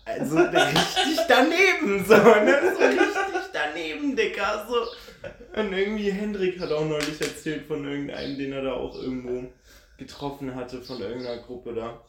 also 0.05 0.37
richtig 0.39 1.19
daneben, 1.29 2.05
so, 2.05 2.15
ne? 2.15 2.75
So 2.77 2.85
richtig 2.85 3.51
daneben, 3.53 4.17
Dicker. 4.17 4.67
So. 4.69 5.61
Und 5.61 5.73
irgendwie 5.73 6.11
Hendrik 6.11 6.59
hat 6.61 6.73
auch 6.73 6.85
neulich 6.85 7.21
erzählt 7.21 7.67
von 7.67 7.85
irgendeinem, 7.85 8.37
den 8.39 8.53
er 8.53 8.63
da 8.63 8.73
auch 8.73 8.95
irgendwo 8.97 9.51
getroffen 9.99 10.55
hatte, 10.55 10.81
von 10.83 11.01
irgendeiner 11.01 11.43
Gruppe 11.43 11.75
da. 11.75 12.01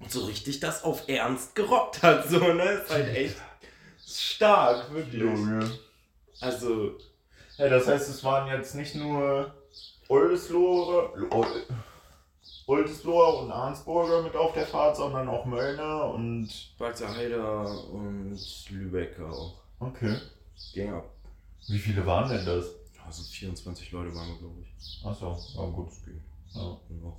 Und 0.00 0.10
so 0.10 0.24
richtig 0.24 0.60
das 0.60 0.82
auf 0.82 1.04
Ernst 1.08 1.54
gerockt 1.54 2.02
hat, 2.02 2.28
so, 2.28 2.38
ne? 2.38 2.64
Ist 2.64 2.90
halt 2.90 3.14
echt 3.16 3.36
stark, 4.06 4.92
wirklich. 4.92 5.22
Junge. 5.22 5.70
Also, 6.40 6.98
Ja, 7.58 7.68
das 7.68 7.86
heißt, 7.86 8.08
es 8.10 8.24
waren 8.24 8.48
jetzt 8.48 8.74
nicht 8.74 8.94
nur 8.96 9.54
Oldesloher, 10.08 11.12
Ol- 11.30 11.62
Oldesloher 12.66 13.42
und 13.42 13.50
Arnsburger 13.50 14.22
mit 14.22 14.34
auf 14.36 14.52
der 14.54 14.66
Fahrt, 14.66 14.96
sondern 14.96 15.28
auch 15.28 15.44
Möllner 15.44 16.10
und. 16.12 16.48
Bagda 16.78 17.14
Heider 17.14 17.88
und 17.90 18.38
Lübeck 18.70 19.20
auch. 19.20 19.60
Okay. 19.80 20.16
Ging 20.72 20.92
ab. 20.92 21.10
Wie 21.68 21.78
viele 21.78 22.04
waren 22.06 22.28
denn 22.30 22.44
das? 22.46 22.66
Also 23.06 23.22
24 23.22 23.92
Leute 23.92 24.14
waren 24.14 24.28
wir, 24.28 24.38
glaube 24.38 24.62
ich. 24.62 25.02
Achso, 25.04 25.36
war 25.56 25.70
gut. 25.72 25.90
Ja. 26.54 26.62
Ja. 26.88 27.16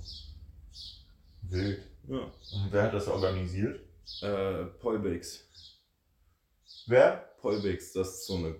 Wild. 1.42 1.78
ja. 2.08 2.18
Und 2.18 2.72
wer 2.72 2.82
hat 2.82 2.94
das 2.94 3.06
organisiert? 3.06 3.80
Äh, 4.22 4.64
Polbix. 4.80 5.44
Wer? 6.86 7.16
Polbix, 7.40 7.92
das 7.92 8.08
ist 8.08 8.26
so 8.26 8.36
eine 8.36 8.56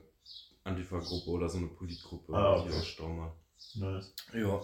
Antifa-Gruppe 0.64 1.30
oder 1.30 1.48
so 1.48 1.58
eine 1.58 1.68
Politgruppe, 1.68 2.32
Ah, 2.34 2.62
die 2.62 2.68
okay. 2.68 2.78
aus 2.78 2.86
Staumar. 2.86 3.34
Nice. 3.74 4.12
Ja. 4.34 4.60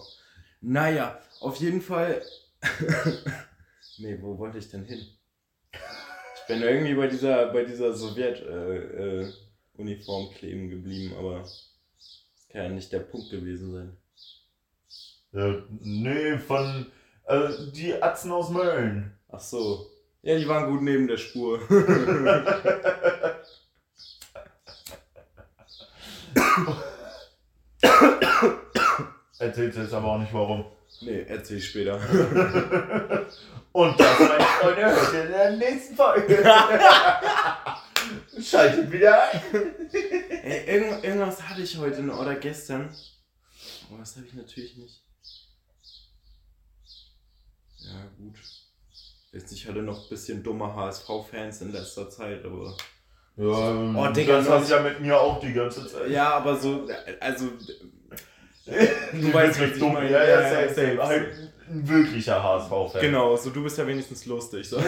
Naja, 0.65 1.19
auf 1.41 1.57
jeden 1.57 1.81
Fall. 1.81 2.23
nee, 3.97 4.17
wo 4.21 4.37
wollte 4.37 4.59
ich 4.59 4.69
denn 4.69 4.85
hin? 4.85 5.05
Ich 5.73 6.47
bin 6.47 6.61
irgendwie 6.61 6.93
bei 6.93 7.07
dieser, 7.07 7.51
bei 7.51 7.65
dieser 7.65 7.93
Sowjet-Uniform 7.93 9.27
äh, 9.27 9.31
Uniform 9.75 10.29
kleben 10.35 10.69
geblieben, 10.69 11.15
aber 11.17 11.39
das 11.39 11.75
kann 12.49 12.63
ja 12.63 12.69
nicht 12.69 12.93
der 12.93 12.99
Punkt 12.99 13.29
gewesen 13.29 13.73
sein. 13.73 13.97
Ja, 15.33 15.63
nee, 15.81 16.37
von. 16.37 16.85
Äh, 17.25 17.49
die 17.73 18.01
Atzen 18.01 18.31
aus 18.31 18.49
Mölln. 18.49 19.17
Ach 19.27 19.41
so. 19.41 19.89
Ja, 20.21 20.37
die 20.37 20.47
waren 20.47 20.71
gut 20.71 20.81
neben 20.81 21.07
der 21.07 21.17
Spur. 21.17 21.59
Erzählt 29.43 29.75
jetzt 29.75 29.93
aber 29.93 30.07
auch 30.13 30.19
nicht 30.19 30.33
warum. 30.33 30.65
nee, 31.01 31.25
erzähl 31.27 31.57
ich 31.57 31.67
später. 31.69 31.95
Und 33.73 33.99
das, 33.99 34.19
meine 34.19 34.43
Freunde, 34.43 34.81
hört 34.85 35.13
ihr 35.13 35.23
in 35.25 35.31
der 35.31 35.51
nächsten 35.57 35.95
Folge. 35.95 36.43
Schaltet 38.41 38.91
wieder 38.91 39.31
ein. 39.31 39.41
Ey, 40.43 40.65
irgend, 40.75 41.03
irgendwas 41.03 41.41
hatte 41.41 41.61
ich 41.61 41.77
heute 41.77 42.03
noch 42.03 42.19
oder 42.19 42.35
gestern. 42.35 42.89
Aber 43.89 43.99
das 43.99 44.15
habe 44.15 44.25
ich 44.27 44.33
natürlich 44.33 44.77
nicht. 44.77 45.01
Ja, 47.77 48.05
gut. 48.17 48.35
Jetzt 49.31 49.51
ich 49.51 49.67
hatte 49.67 49.81
noch 49.81 50.03
ein 50.03 50.09
bisschen 50.09 50.43
dumme 50.43 50.73
HSV-Fans 50.75 51.61
in 51.61 51.71
letzter 51.71 52.09
Zeit, 52.09 52.45
aber. 52.45 52.77
Ja, 53.35 53.45
Oh, 53.95 54.07
Digga, 54.13 54.37
das 54.37 54.49
hast 54.49 54.69
du 54.69 54.75
ja 54.75 54.81
mit 54.81 54.99
mir 54.99 55.19
auch 55.19 55.39
die 55.39 55.53
ganze 55.53 55.87
Zeit. 55.87 56.09
Ja, 56.09 56.35
aber 56.35 56.55
so, 56.55 56.87
also. 57.19 57.49
Du 58.65 59.33
weißt, 59.33 59.59
was 59.59 59.71
ich 59.71 59.79
dumm. 59.79 59.93
meine. 59.93 60.09
Ja, 60.11 60.23
Ja, 60.23 60.29
ja, 60.29 60.41
ja, 60.41 60.49
safe, 60.67 60.73
safe. 60.73 61.03
Halt 61.03 61.51
ein 61.69 61.87
wirklicher 61.87 62.41
HSV-Fan. 62.43 63.01
Genau, 63.01 63.35
so 63.35 63.49
du 63.49 63.63
bist 63.63 63.77
ja 63.77 63.87
wenigstens 63.87 64.25
lustig. 64.25 64.67
So. 64.69 64.79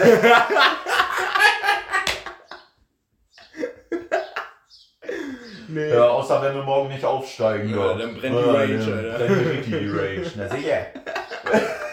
nee. 5.68 5.88
Ja, 5.90 6.08
außer 6.08 6.42
wenn 6.42 6.54
wir 6.54 6.62
morgen 6.62 6.88
nicht 6.88 7.04
aufsteigen. 7.04 7.70
Ja, 7.70 7.94
dann 7.94 8.14
brennt 8.14 8.36
die 8.36 8.42
Range, 8.42 8.78
dann 8.78 9.10
Alter. 9.10 9.26
Brennt 9.26 9.46
richtig 9.48 9.78
die 9.78 9.88
Range. 9.88 10.30
Na 10.36 10.48
sicher. 10.48 10.86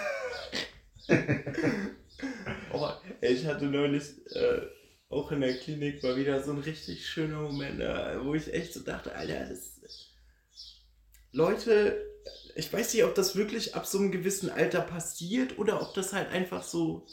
Ey, 3.23 3.33
ich 3.35 3.45
hatte 3.45 3.63
neulich 3.65 4.03
äh, 4.35 4.63
auch 5.07 5.31
in 5.31 5.39
der 5.39 5.53
Klinik 5.53 6.03
mal 6.03 6.17
wieder 6.17 6.43
so 6.43 6.51
ein 6.51 6.57
richtig 6.57 7.07
schöner 7.07 7.39
Moment, 7.39 7.79
äh, 7.79 8.21
wo 8.21 8.35
ich 8.35 8.53
echt 8.53 8.73
so 8.73 8.81
dachte, 8.81 9.15
Alter, 9.15 9.45
das. 9.49 9.72
Leute, 11.33 12.05
ich 12.55 12.71
weiß 12.71 12.93
nicht, 12.93 13.03
ob 13.03 13.15
das 13.15 13.35
wirklich 13.35 13.75
ab 13.75 13.85
so 13.85 13.97
einem 13.97 14.11
gewissen 14.11 14.49
Alter 14.49 14.81
passiert 14.81 15.57
oder 15.57 15.81
ob 15.81 15.93
das 15.95 16.13
halt 16.13 16.29
einfach 16.29 16.63
so, 16.63 17.05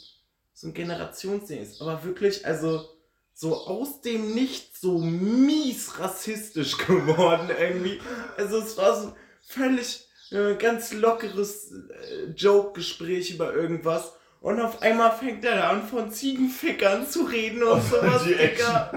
so 0.53 0.69
ein 0.69 0.75
Generationsding 0.75 1.61
ist. 1.61 1.81
Aber 1.81 2.05
wirklich, 2.05 2.47
also 2.47 2.87
so 3.33 3.57
aus 3.57 4.03
dem 4.03 4.35
Nichts 4.35 4.83
so 4.83 4.99
mies 4.99 5.99
rassistisch 5.99 6.77
geworden 6.87 7.51
irgendwie. 7.59 7.99
Also 8.37 8.59
es 8.59 8.77
war 8.77 9.01
so 9.01 9.17
völlig 9.43 10.07
äh, 10.31 10.55
ganz 10.57 10.93
lockeres 10.93 11.73
äh, 11.73 12.27
Joke-Gespräch 12.37 13.31
über 13.31 13.55
irgendwas. 13.55 14.13
Und 14.43 14.61
auf 14.61 14.83
einmal 14.83 15.13
fängt 15.13 15.45
er 15.45 15.69
an 15.69 15.87
von 15.87 16.11
Ziegenfickern 16.13 17.07
zu 17.09 17.25
reden 17.25 17.63
und 17.63 17.83
sowas, 17.83 18.25
Die 18.25 18.35
Digga. 18.35 18.91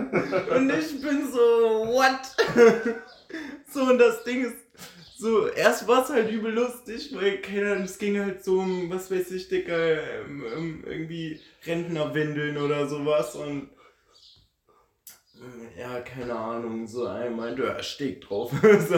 Und 0.56 0.70
ich 0.70 1.02
bin 1.02 1.30
so, 1.32 1.40
what? 1.88 2.20
so, 3.74 3.82
und 3.82 3.98
das 3.98 4.24
Ding 4.24 4.46
ist, 4.46 4.63
so, 5.18 5.48
erst 5.48 5.88
war 5.88 6.04
es 6.04 6.10
halt 6.10 6.32
übel 6.32 6.54
lustig, 6.54 7.14
weil, 7.16 7.40
keine 7.42 7.72
Ahnung, 7.72 7.84
es 7.84 7.98
ging 7.98 8.20
halt 8.20 8.44
so 8.44 8.60
um, 8.60 8.90
was 8.90 9.12
weiß 9.12 9.32
ich, 9.32 9.52
ähm, 9.52 10.44
ähm, 10.46 10.84
irgendwie 10.86 11.40
Rentnerwindeln 11.66 12.58
oder 12.58 12.88
sowas 12.88 13.36
und 13.36 13.70
ja, 15.78 16.00
keine 16.02 16.36
Ahnung, 16.36 16.88
so 16.88 17.06
einer 17.06 17.30
meinte, 17.30 17.66
er 17.66 17.84
steht 17.84 18.30
drauf. 18.30 18.52
so. 18.62 18.96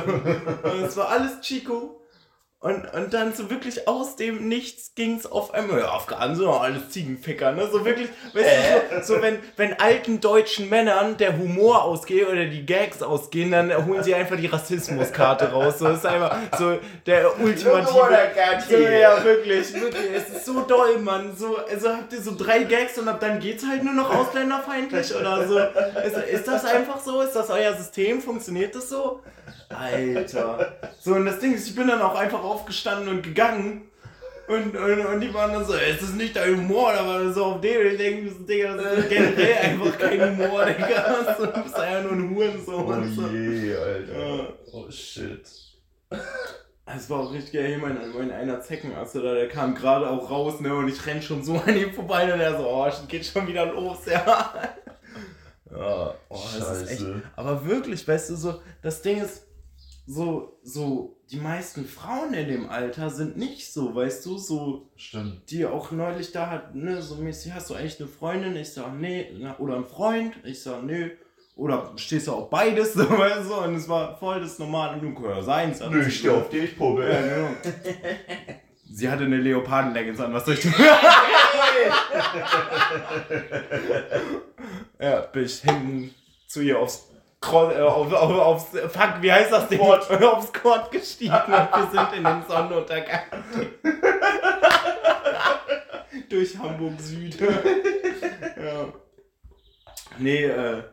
Es 0.83 0.97
war 0.97 1.09
alles 1.09 1.41
Chico. 1.41 2.04
Und, 2.65 2.91
und 2.95 3.13
dann 3.13 3.31
so 3.31 3.51
wirklich 3.51 3.87
aus 3.87 4.15
dem 4.15 4.47
Nichts 4.47 4.95
ging 4.95 5.17
es 5.17 5.31
auf 5.31 5.53
einmal, 5.53 5.81
ja, 5.81 5.89
Afghanen 5.89 6.35
sind 6.35 6.45
doch 6.45 6.63
alles 6.63 6.89
Ziegenficker, 6.89 7.51
ne? 7.51 7.69
So 7.71 7.85
wirklich, 7.85 8.09
weißt 8.33 8.47
du, 8.47 9.03
so, 9.03 9.13
so 9.13 9.21
wenn, 9.21 9.37
wenn 9.55 9.79
alten 9.79 10.19
deutschen 10.19 10.67
Männern 10.67 11.15
der 11.17 11.37
Humor 11.37 11.83
ausgeht 11.83 12.27
oder 12.27 12.45
die 12.45 12.65
Gags 12.65 13.03
ausgehen, 13.03 13.51
dann 13.51 13.85
holen 13.85 14.01
sie 14.01 14.15
einfach 14.15 14.37
die 14.37 14.47
Rassismuskarte 14.47 15.51
raus. 15.51 15.77
So 15.77 15.85
das 15.85 15.99
ist 15.99 16.07
einfach 16.07 16.39
so 16.57 16.79
der 17.05 17.39
ultimative. 17.39 17.87
So, 18.67 18.77
ja, 18.77 19.23
wirklich, 19.23 19.71
wirklich. 19.71 20.11
Es 20.15 20.29
ist 20.29 20.45
so 20.47 20.61
doll, 20.61 20.97
Mann. 20.97 21.37
So, 21.37 21.57
also 21.57 21.89
habt 21.89 22.13
ihr 22.13 22.21
so 22.23 22.35
drei 22.35 22.63
Gags 22.63 22.97
und 22.97 23.07
ab 23.07 23.19
dann 23.19 23.39
geht's 23.39 23.63
halt 23.63 23.83
nur 23.83 23.93
noch 23.93 24.11
ausländerfeindlich 24.11 25.15
oder 25.15 25.47
so. 25.47 25.59
Ist, 25.59 26.17
ist 26.17 26.47
das 26.47 26.65
einfach 26.65 26.99
so? 26.99 27.21
Ist 27.21 27.35
das 27.35 27.47
euer 27.51 27.75
System? 27.75 28.23
Funktioniert 28.23 28.73
das 28.73 28.89
so? 28.89 29.21
Alter. 29.69 30.73
So, 30.99 31.15
und 31.15 31.25
das 31.25 31.39
Ding 31.39 31.53
ist, 31.53 31.67
ich 31.67 31.75
bin 31.75 31.87
dann 31.87 32.01
auch 32.01 32.15
einfach 32.15 32.43
aufgestanden 32.43 33.09
und 33.09 33.23
gegangen. 33.23 33.89
Und, 34.47 34.75
und, 34.77 35.05
und 35.05 35.21
die 35.21 35.33
waren 35.33 35.53
dann 35.53 35.65
so, 35.65 35.73
es 35.73 36.03
ist 36.03 36.15
nicht 36.15 36.35
dein 36.35 36.55
Humor, 36.55 36.93
aber 36.93 37.33
so 37.33 37.45
auf 37.45 37.61
dem, 37.61 37.87
ich 37.87 37.97
denke, 37.97 38.31
Digga, 38.45 38.75
das 38.75 38.99
ist 38.99 39.09
generell 39.09 39.53
einfach 39.53 39.97
kein 39.97 40.37
Humor, 40.37 40.65
Digga. 40.65 41.35
So, 41.37 41.45
du 41.47 41.63
bist 41.63 41.75
einfach 41.75 42.11
nur 42.11 42.11
ein 42.11 42.35
Hurensohn. 42.35 42.85
Oh 42.85 42.93
und 42.93 43.15
so. 43.15 43.27
je, 43.27 43.75
Alter. 43.75 44.19
Ja. 44.19 44.47
Oh 44.71 44.91
shit. 44.91 45.49
Es 46.85 47.09
war 47.09 47.21
auch 47.21 47.33
richtig 47.33 47.53
geil, 47.53 47.67
hier 47.67 47.77
mein, 47.79 47.97
mein 48.15 48.31
einer 48.31 48.61
Zeckenasser 48.61 49.23
da, 49.23 49.33
der 49.33 49.47
kam 49.47 49.73
gerade 49.73 50.07
auch 50.07 50.29
raus, 50.29 50.59
ne, 50.59 50.73
und 50.75 50.87
ich 50.87 51.03
renn 51.07 51.21
schon 51.21 51.43
so 51.43 51.55
an 51.65 51.75
ihm 51.75 51.91
vorbei 51.91 52.31
und 52.31 52.39
er 52.39 52.55
so, 52.57 52.67
oh, 52.67 52.87
geht 53.07 53.25
schon 53.25 53.47
wieder 53.47 53.65
los, 53.65 54.05
ja. 54.05 54.53
ja, 55.71 56.15
oh, 56.29 56.39
das 56.57 56.81
ist 56.81 56.91
echt. 56.91 57.01
Scheiße. 57.01 57.21
Aber 57.35 57.65
wirklich, 57.65 58.07
weißt 58.07 58.29
du, 58.29 58.35
so, 58.35 58.61
das 58.83 59.01
Ding 59.01 59.21
ist, 59.23 59.47
so, 60.07 60.59
so, 60.63 61.15
die 61.31 61.37
meisten 61.37 61.85
Frauen 61.85 62.33
in 62.35 62.47
dem 62.47 62.69
Alter 62.69 63.09
sind 63.09 63.37
nicht 63.37 63.73
so, 63.73 63.95
weißt 63.95 64.25
du, 64.25 64.37
so, 64.37 64.89
Stimmt. 64.95 65.49
die 65.49 65.65
auch 65.65 65.91
neulich 65.91 66.31
da 66.31 66.49
hat, 66.49 66.75
ne, 66.75 67.01
so 67.01 67.15
mäßig, 67.15 67.53
hast 67.53 67.69
du 67.69 67.73
eigentlich 67.73 67.99
eine 67.99 68.07
Freundin? 68.09 68.55
Ich 68.55 68.71
sag, 68.73 68.93
nee, 68.93 69.27
oder 69.57 69.77
ein 69.77 69.85
Freund? 69.85 70.33
Ich 70.43 70.61
sag, 70.61 70.83
nö. 70.83 71.09
Oder 71.55 71.93
stehst 71.95 72.27
du 72.27 72.33
auf 72.33 72.49
beides, 72.49 72.93
so, 72.95 73.09
weißt 73.09 73.49
du, 73.49 73.55
und 73.55 73.75
es 73.75 73.87
war 73.89 74.17
voll 74.17 74.41
das 74.41 74.59
normale, 74.59 74.99
du 75.01 75.13
kann 75.13 75.23
ja 75.25 75.41
sein. 75.41 75.73
sagt 75.73 75.91
Nö, 75.91 76.05
ich 76.05 76.19
steh 76.19 76.29
auf 76.29 76.49
dich, 76.49 76.71
Ja, 76.71 76.77
Puppe. 76.77 77.01
genau. 77.03 77.49
Sie 78.91 79.09
hatte 79.09 79.23
eine 79.25 79.37
Leoparden-Leggings 79.37 80.19
an, 80.19 80.31
was 80.33 80.45
soll 80.45 80.53
ich 80.53 80.61
tun? 80.61 80.73
ja, 84.99 85.21
bin 85.21 85.43
ich 85.45 85.59
hinten 85.61 86.13
zu 86.47 86.61
ihr 86.61 86.79
aufs 86.79 87.07
auf, 87.53 88.13
auf, 88.13 88.13
aufs, 88.13 88.65
fuck, 88.91 89.21
wie 89.21 89.31
heißt 89.31 89.51
das 89.51 89.67
Ding? 89.69 89.79
Quad. 89.79 90.09
aufs 90.23 90.51
Quad 90.53 90.91
gestiegen 90.91 91.33
und 91.33 91.47
wir 91.49 91.89
sind 91.91 92.13
in 92.17 92.23
den 92.23 92.43
Sonnenuntergang. 92.47 93.21
Durch 96.29 96.57
Hamburg 96.57 96.99
Süd. 96.99 97.37
ja. 97.41 98.93
Nee, 100.17 100.45
äh, 100.45 100.83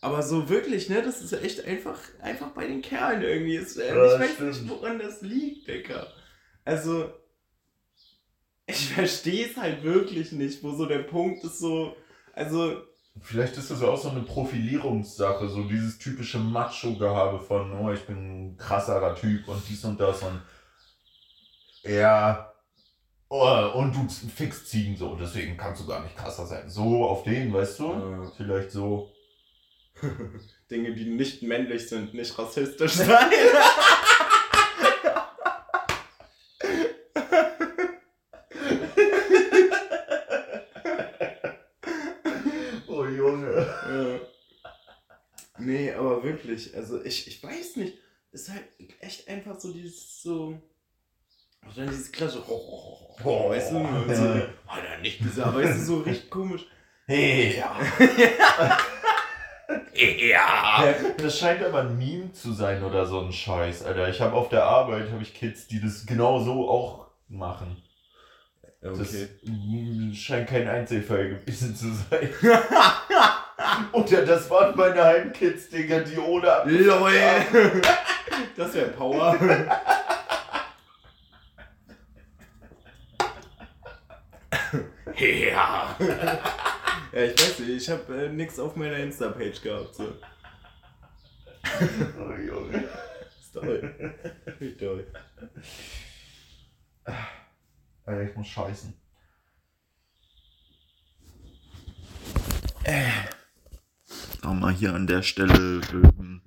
Aber 0.00 0.22
so 0.22 0.48
wirklich, 0.48 0.88
ne, 0.88 1.02
das 1.02 1.20
ist 1.20 1.32
echt 1.32 1.64
einfach, 1.66 1.98
einfach 2.20 2.48
bei 2.48 2.66
den 2.66 2.82
Kerlen 2.82 3.22
irgendwie. 3.22 3.56
Ist, 3.56 3.76
äh, 3.76 3.94
Ja, 3.94 4.14
ich 4.14 4.20
weiß 4.20 4.34
stimmt. 4.34 4.62
nicht, 4.62 4.68
woran 4.70 4.98
das 4.98 5.20
liegt, 5.22 5.68
Digga. 5.68 6.06
Also, 6.64 7.10
ich 8.66 8.92
verstehe 8.92 9.46
es 9.46 9.56
halt 9.56 9.82
wirklich 9.82 10.32
nicht, 10.32 10.62
wo 10.62 10.72
so 10.72 10.86
der 10.86 11.00
Punkt 11.00 11.44
ist 11.44 11.58
so, 11.58 11.94
also, 12.32 12.82
Vielleicht 13.20 13.56
ist 13.56 13.70
das 13.70 13.82
auch 13.82 13.96
so 13.98 14.10
eine 14.10 14.22
Profilierungssache, 14.22 15.48
so 15.48 15.64
dieses 15.64 15.98
typische 15.98 16.38
Macho-Gehabe 16.38 17.40
von, 17.40 17.72
oh, 17.72 17.92
ich 17.92 18.06
bin 18.06 18.52
ein 18.52 18.56
krasserer 18.56 19.14
Typ 19.14 19.48
und 19.48 19.62
dies 19.68 19.84
und 19.84 19.98
das 20.00 20.22
und 20.22 20.40
ja, 21.82 22.52
oh, 23.28 23.70
und 23.74 23.94
du 23.94 24.08
fix 24.08 24.66
Ziegen 24.66 24.96
so, 24.96 25.16
deswegen 25.16 25.56
kannst 25.56 25.82
du 25.82 25.86
gar 25.86 26.02
nicht 26.02 26.16
krasser 26.16 26.46
sein. 26.46 26.68
So 26.68 27.04
auf 27.04 27.24
den, 27.24 27.52
weißt 27.52 27.78
du? 27.80 27.92
äh, 27.92 28.30
Vielleicht 28.36 28.70
so. 28.70 29.12
Dinge, 30.70 30.94
die 30.94 31.06
nicht 31.06 31.42
männlich 31.42 31.88
sind, 31.88 32.14
nicht 32.14 32.38
rassistisch 32.38 32.92
sein. 32.94 33.30
Oh 42.88 43.04
Junge. 43.04 43.66
Ja. 45.56 45.59
Nee, 45.70 45.92
aber 45.92 46.24
wirklich, 46.24 46.76
also 46.76 47.04
ich, 47.04 47.28
ich 47.28 47.42
weiß 47.44 47.76
nicht, 47.76 47.96
ist 48.32 48.50
halt 48.50 48.64
echt 48.98 49.28
einfach 49.28 49.58
so 49.60 49.72
dieses 49.72 50.20
so. 50.20 50.60
Und 51.62 51.76
dann 51.76 51.88
dieses 51.88 52.10
klassische, 52.10 52.42
oh, 52.48 52.60
oh, 52.60 53.16
oh, 53.22 53.50
weißt 53.50 53.70
du, 53.70 53.76
und 53.76 54.14
so, 54.14 54.24
hat 54.66 54.84
er 54.84 54.98
nicht 55.00 55.22
gesagt, 55.22 55.46
aber 55.46 55.62
weißt 55.62 55.78
du, 55.78 55.84
so 55.84 55.98
richtig 56.00 56.30
komisch. 56.30 56.66
Hey, 57.06 57.58
ja. 57.58 57.76
Ja. 59.96 60.94
Das 61.16 61.38
scheint 61.38 61.60
aber 61.60 61.80
ein 61.80 61.98
Meme 61.98 62.32
zu 62.32 62.52
sein 62.52 62.84
oder 62.84 63.04
so 63.04 63.20
ein 63.20 63.32
Scheiß, 63.32 63.84
Alter. 63.84 64.08
Ich 64.08 64.20
habe 64.20 64.34
auf 64.34 64.48
der 64.48 64.62
Arbeit 64.62 65.10
habe 65.10 65.22
ich 65.22 65.34
Kids, 65.34 65.66
die 65.66 65.80
das 65.80 66.06
genau 66.06 66.38
so 66.38 66.70
auch 66.70 67.08
machen. 67.26 67.82
Das 68.80 69.12
mm, 69.42 70.12
scheint 70.14 70.48
kein 70.48 70.68
Einzelfall 70.68 71.30
gewesen 71.30 71.74
zu 71.74 71.92
sein. 71.92 72.30
Oder 73.92 74.24
das 74.26 74.48
waren 74.50 74.76
meine 74.76 75.02
Heimkids, 75.04 75.68
Digga, 75.70 76.00
die 76.00 76.18
ohne 76.18 76.52
Ab- 76.52 76.64
LOL. 76.66 77.12
Das 78.56 78.72
wäre 78.74 78.90
Power. 78.90 79.36
ja. 85.16 85.96
Ja, 87.12 87.22
ich 87.24 87.32
weiß 87.32 87.58
nicht, 87.60 87.70
ich 87.70 87.90
habe 87.90 88.24
äh, 88.26 88.28
nix 88.28 88.58
auf 88.58 88.76
meiner 88.76 88.96
Insta-Page 88.96 89.60
gehabt. 89.62 89.94
So. 89.96 90.12
Oh, 92.20 92.32
Junge. 92.34 92.88
Ist 93.40 93.52
toll. 93.52 94.14
Wie 94.60 94.76
toll. 94.76 95.06
Alter, 98.04 98.22
ich 98.22 98.36
muss 98.36 98.46
scheißen. 98.46 98.94
Auch 102.84 103.39
mal 104.44 104.72
hier 104.72 104.94
an 104.94 105.06
der 105.06 105.22
Stelle 105.22 105.80
ähm, 105.92 106.40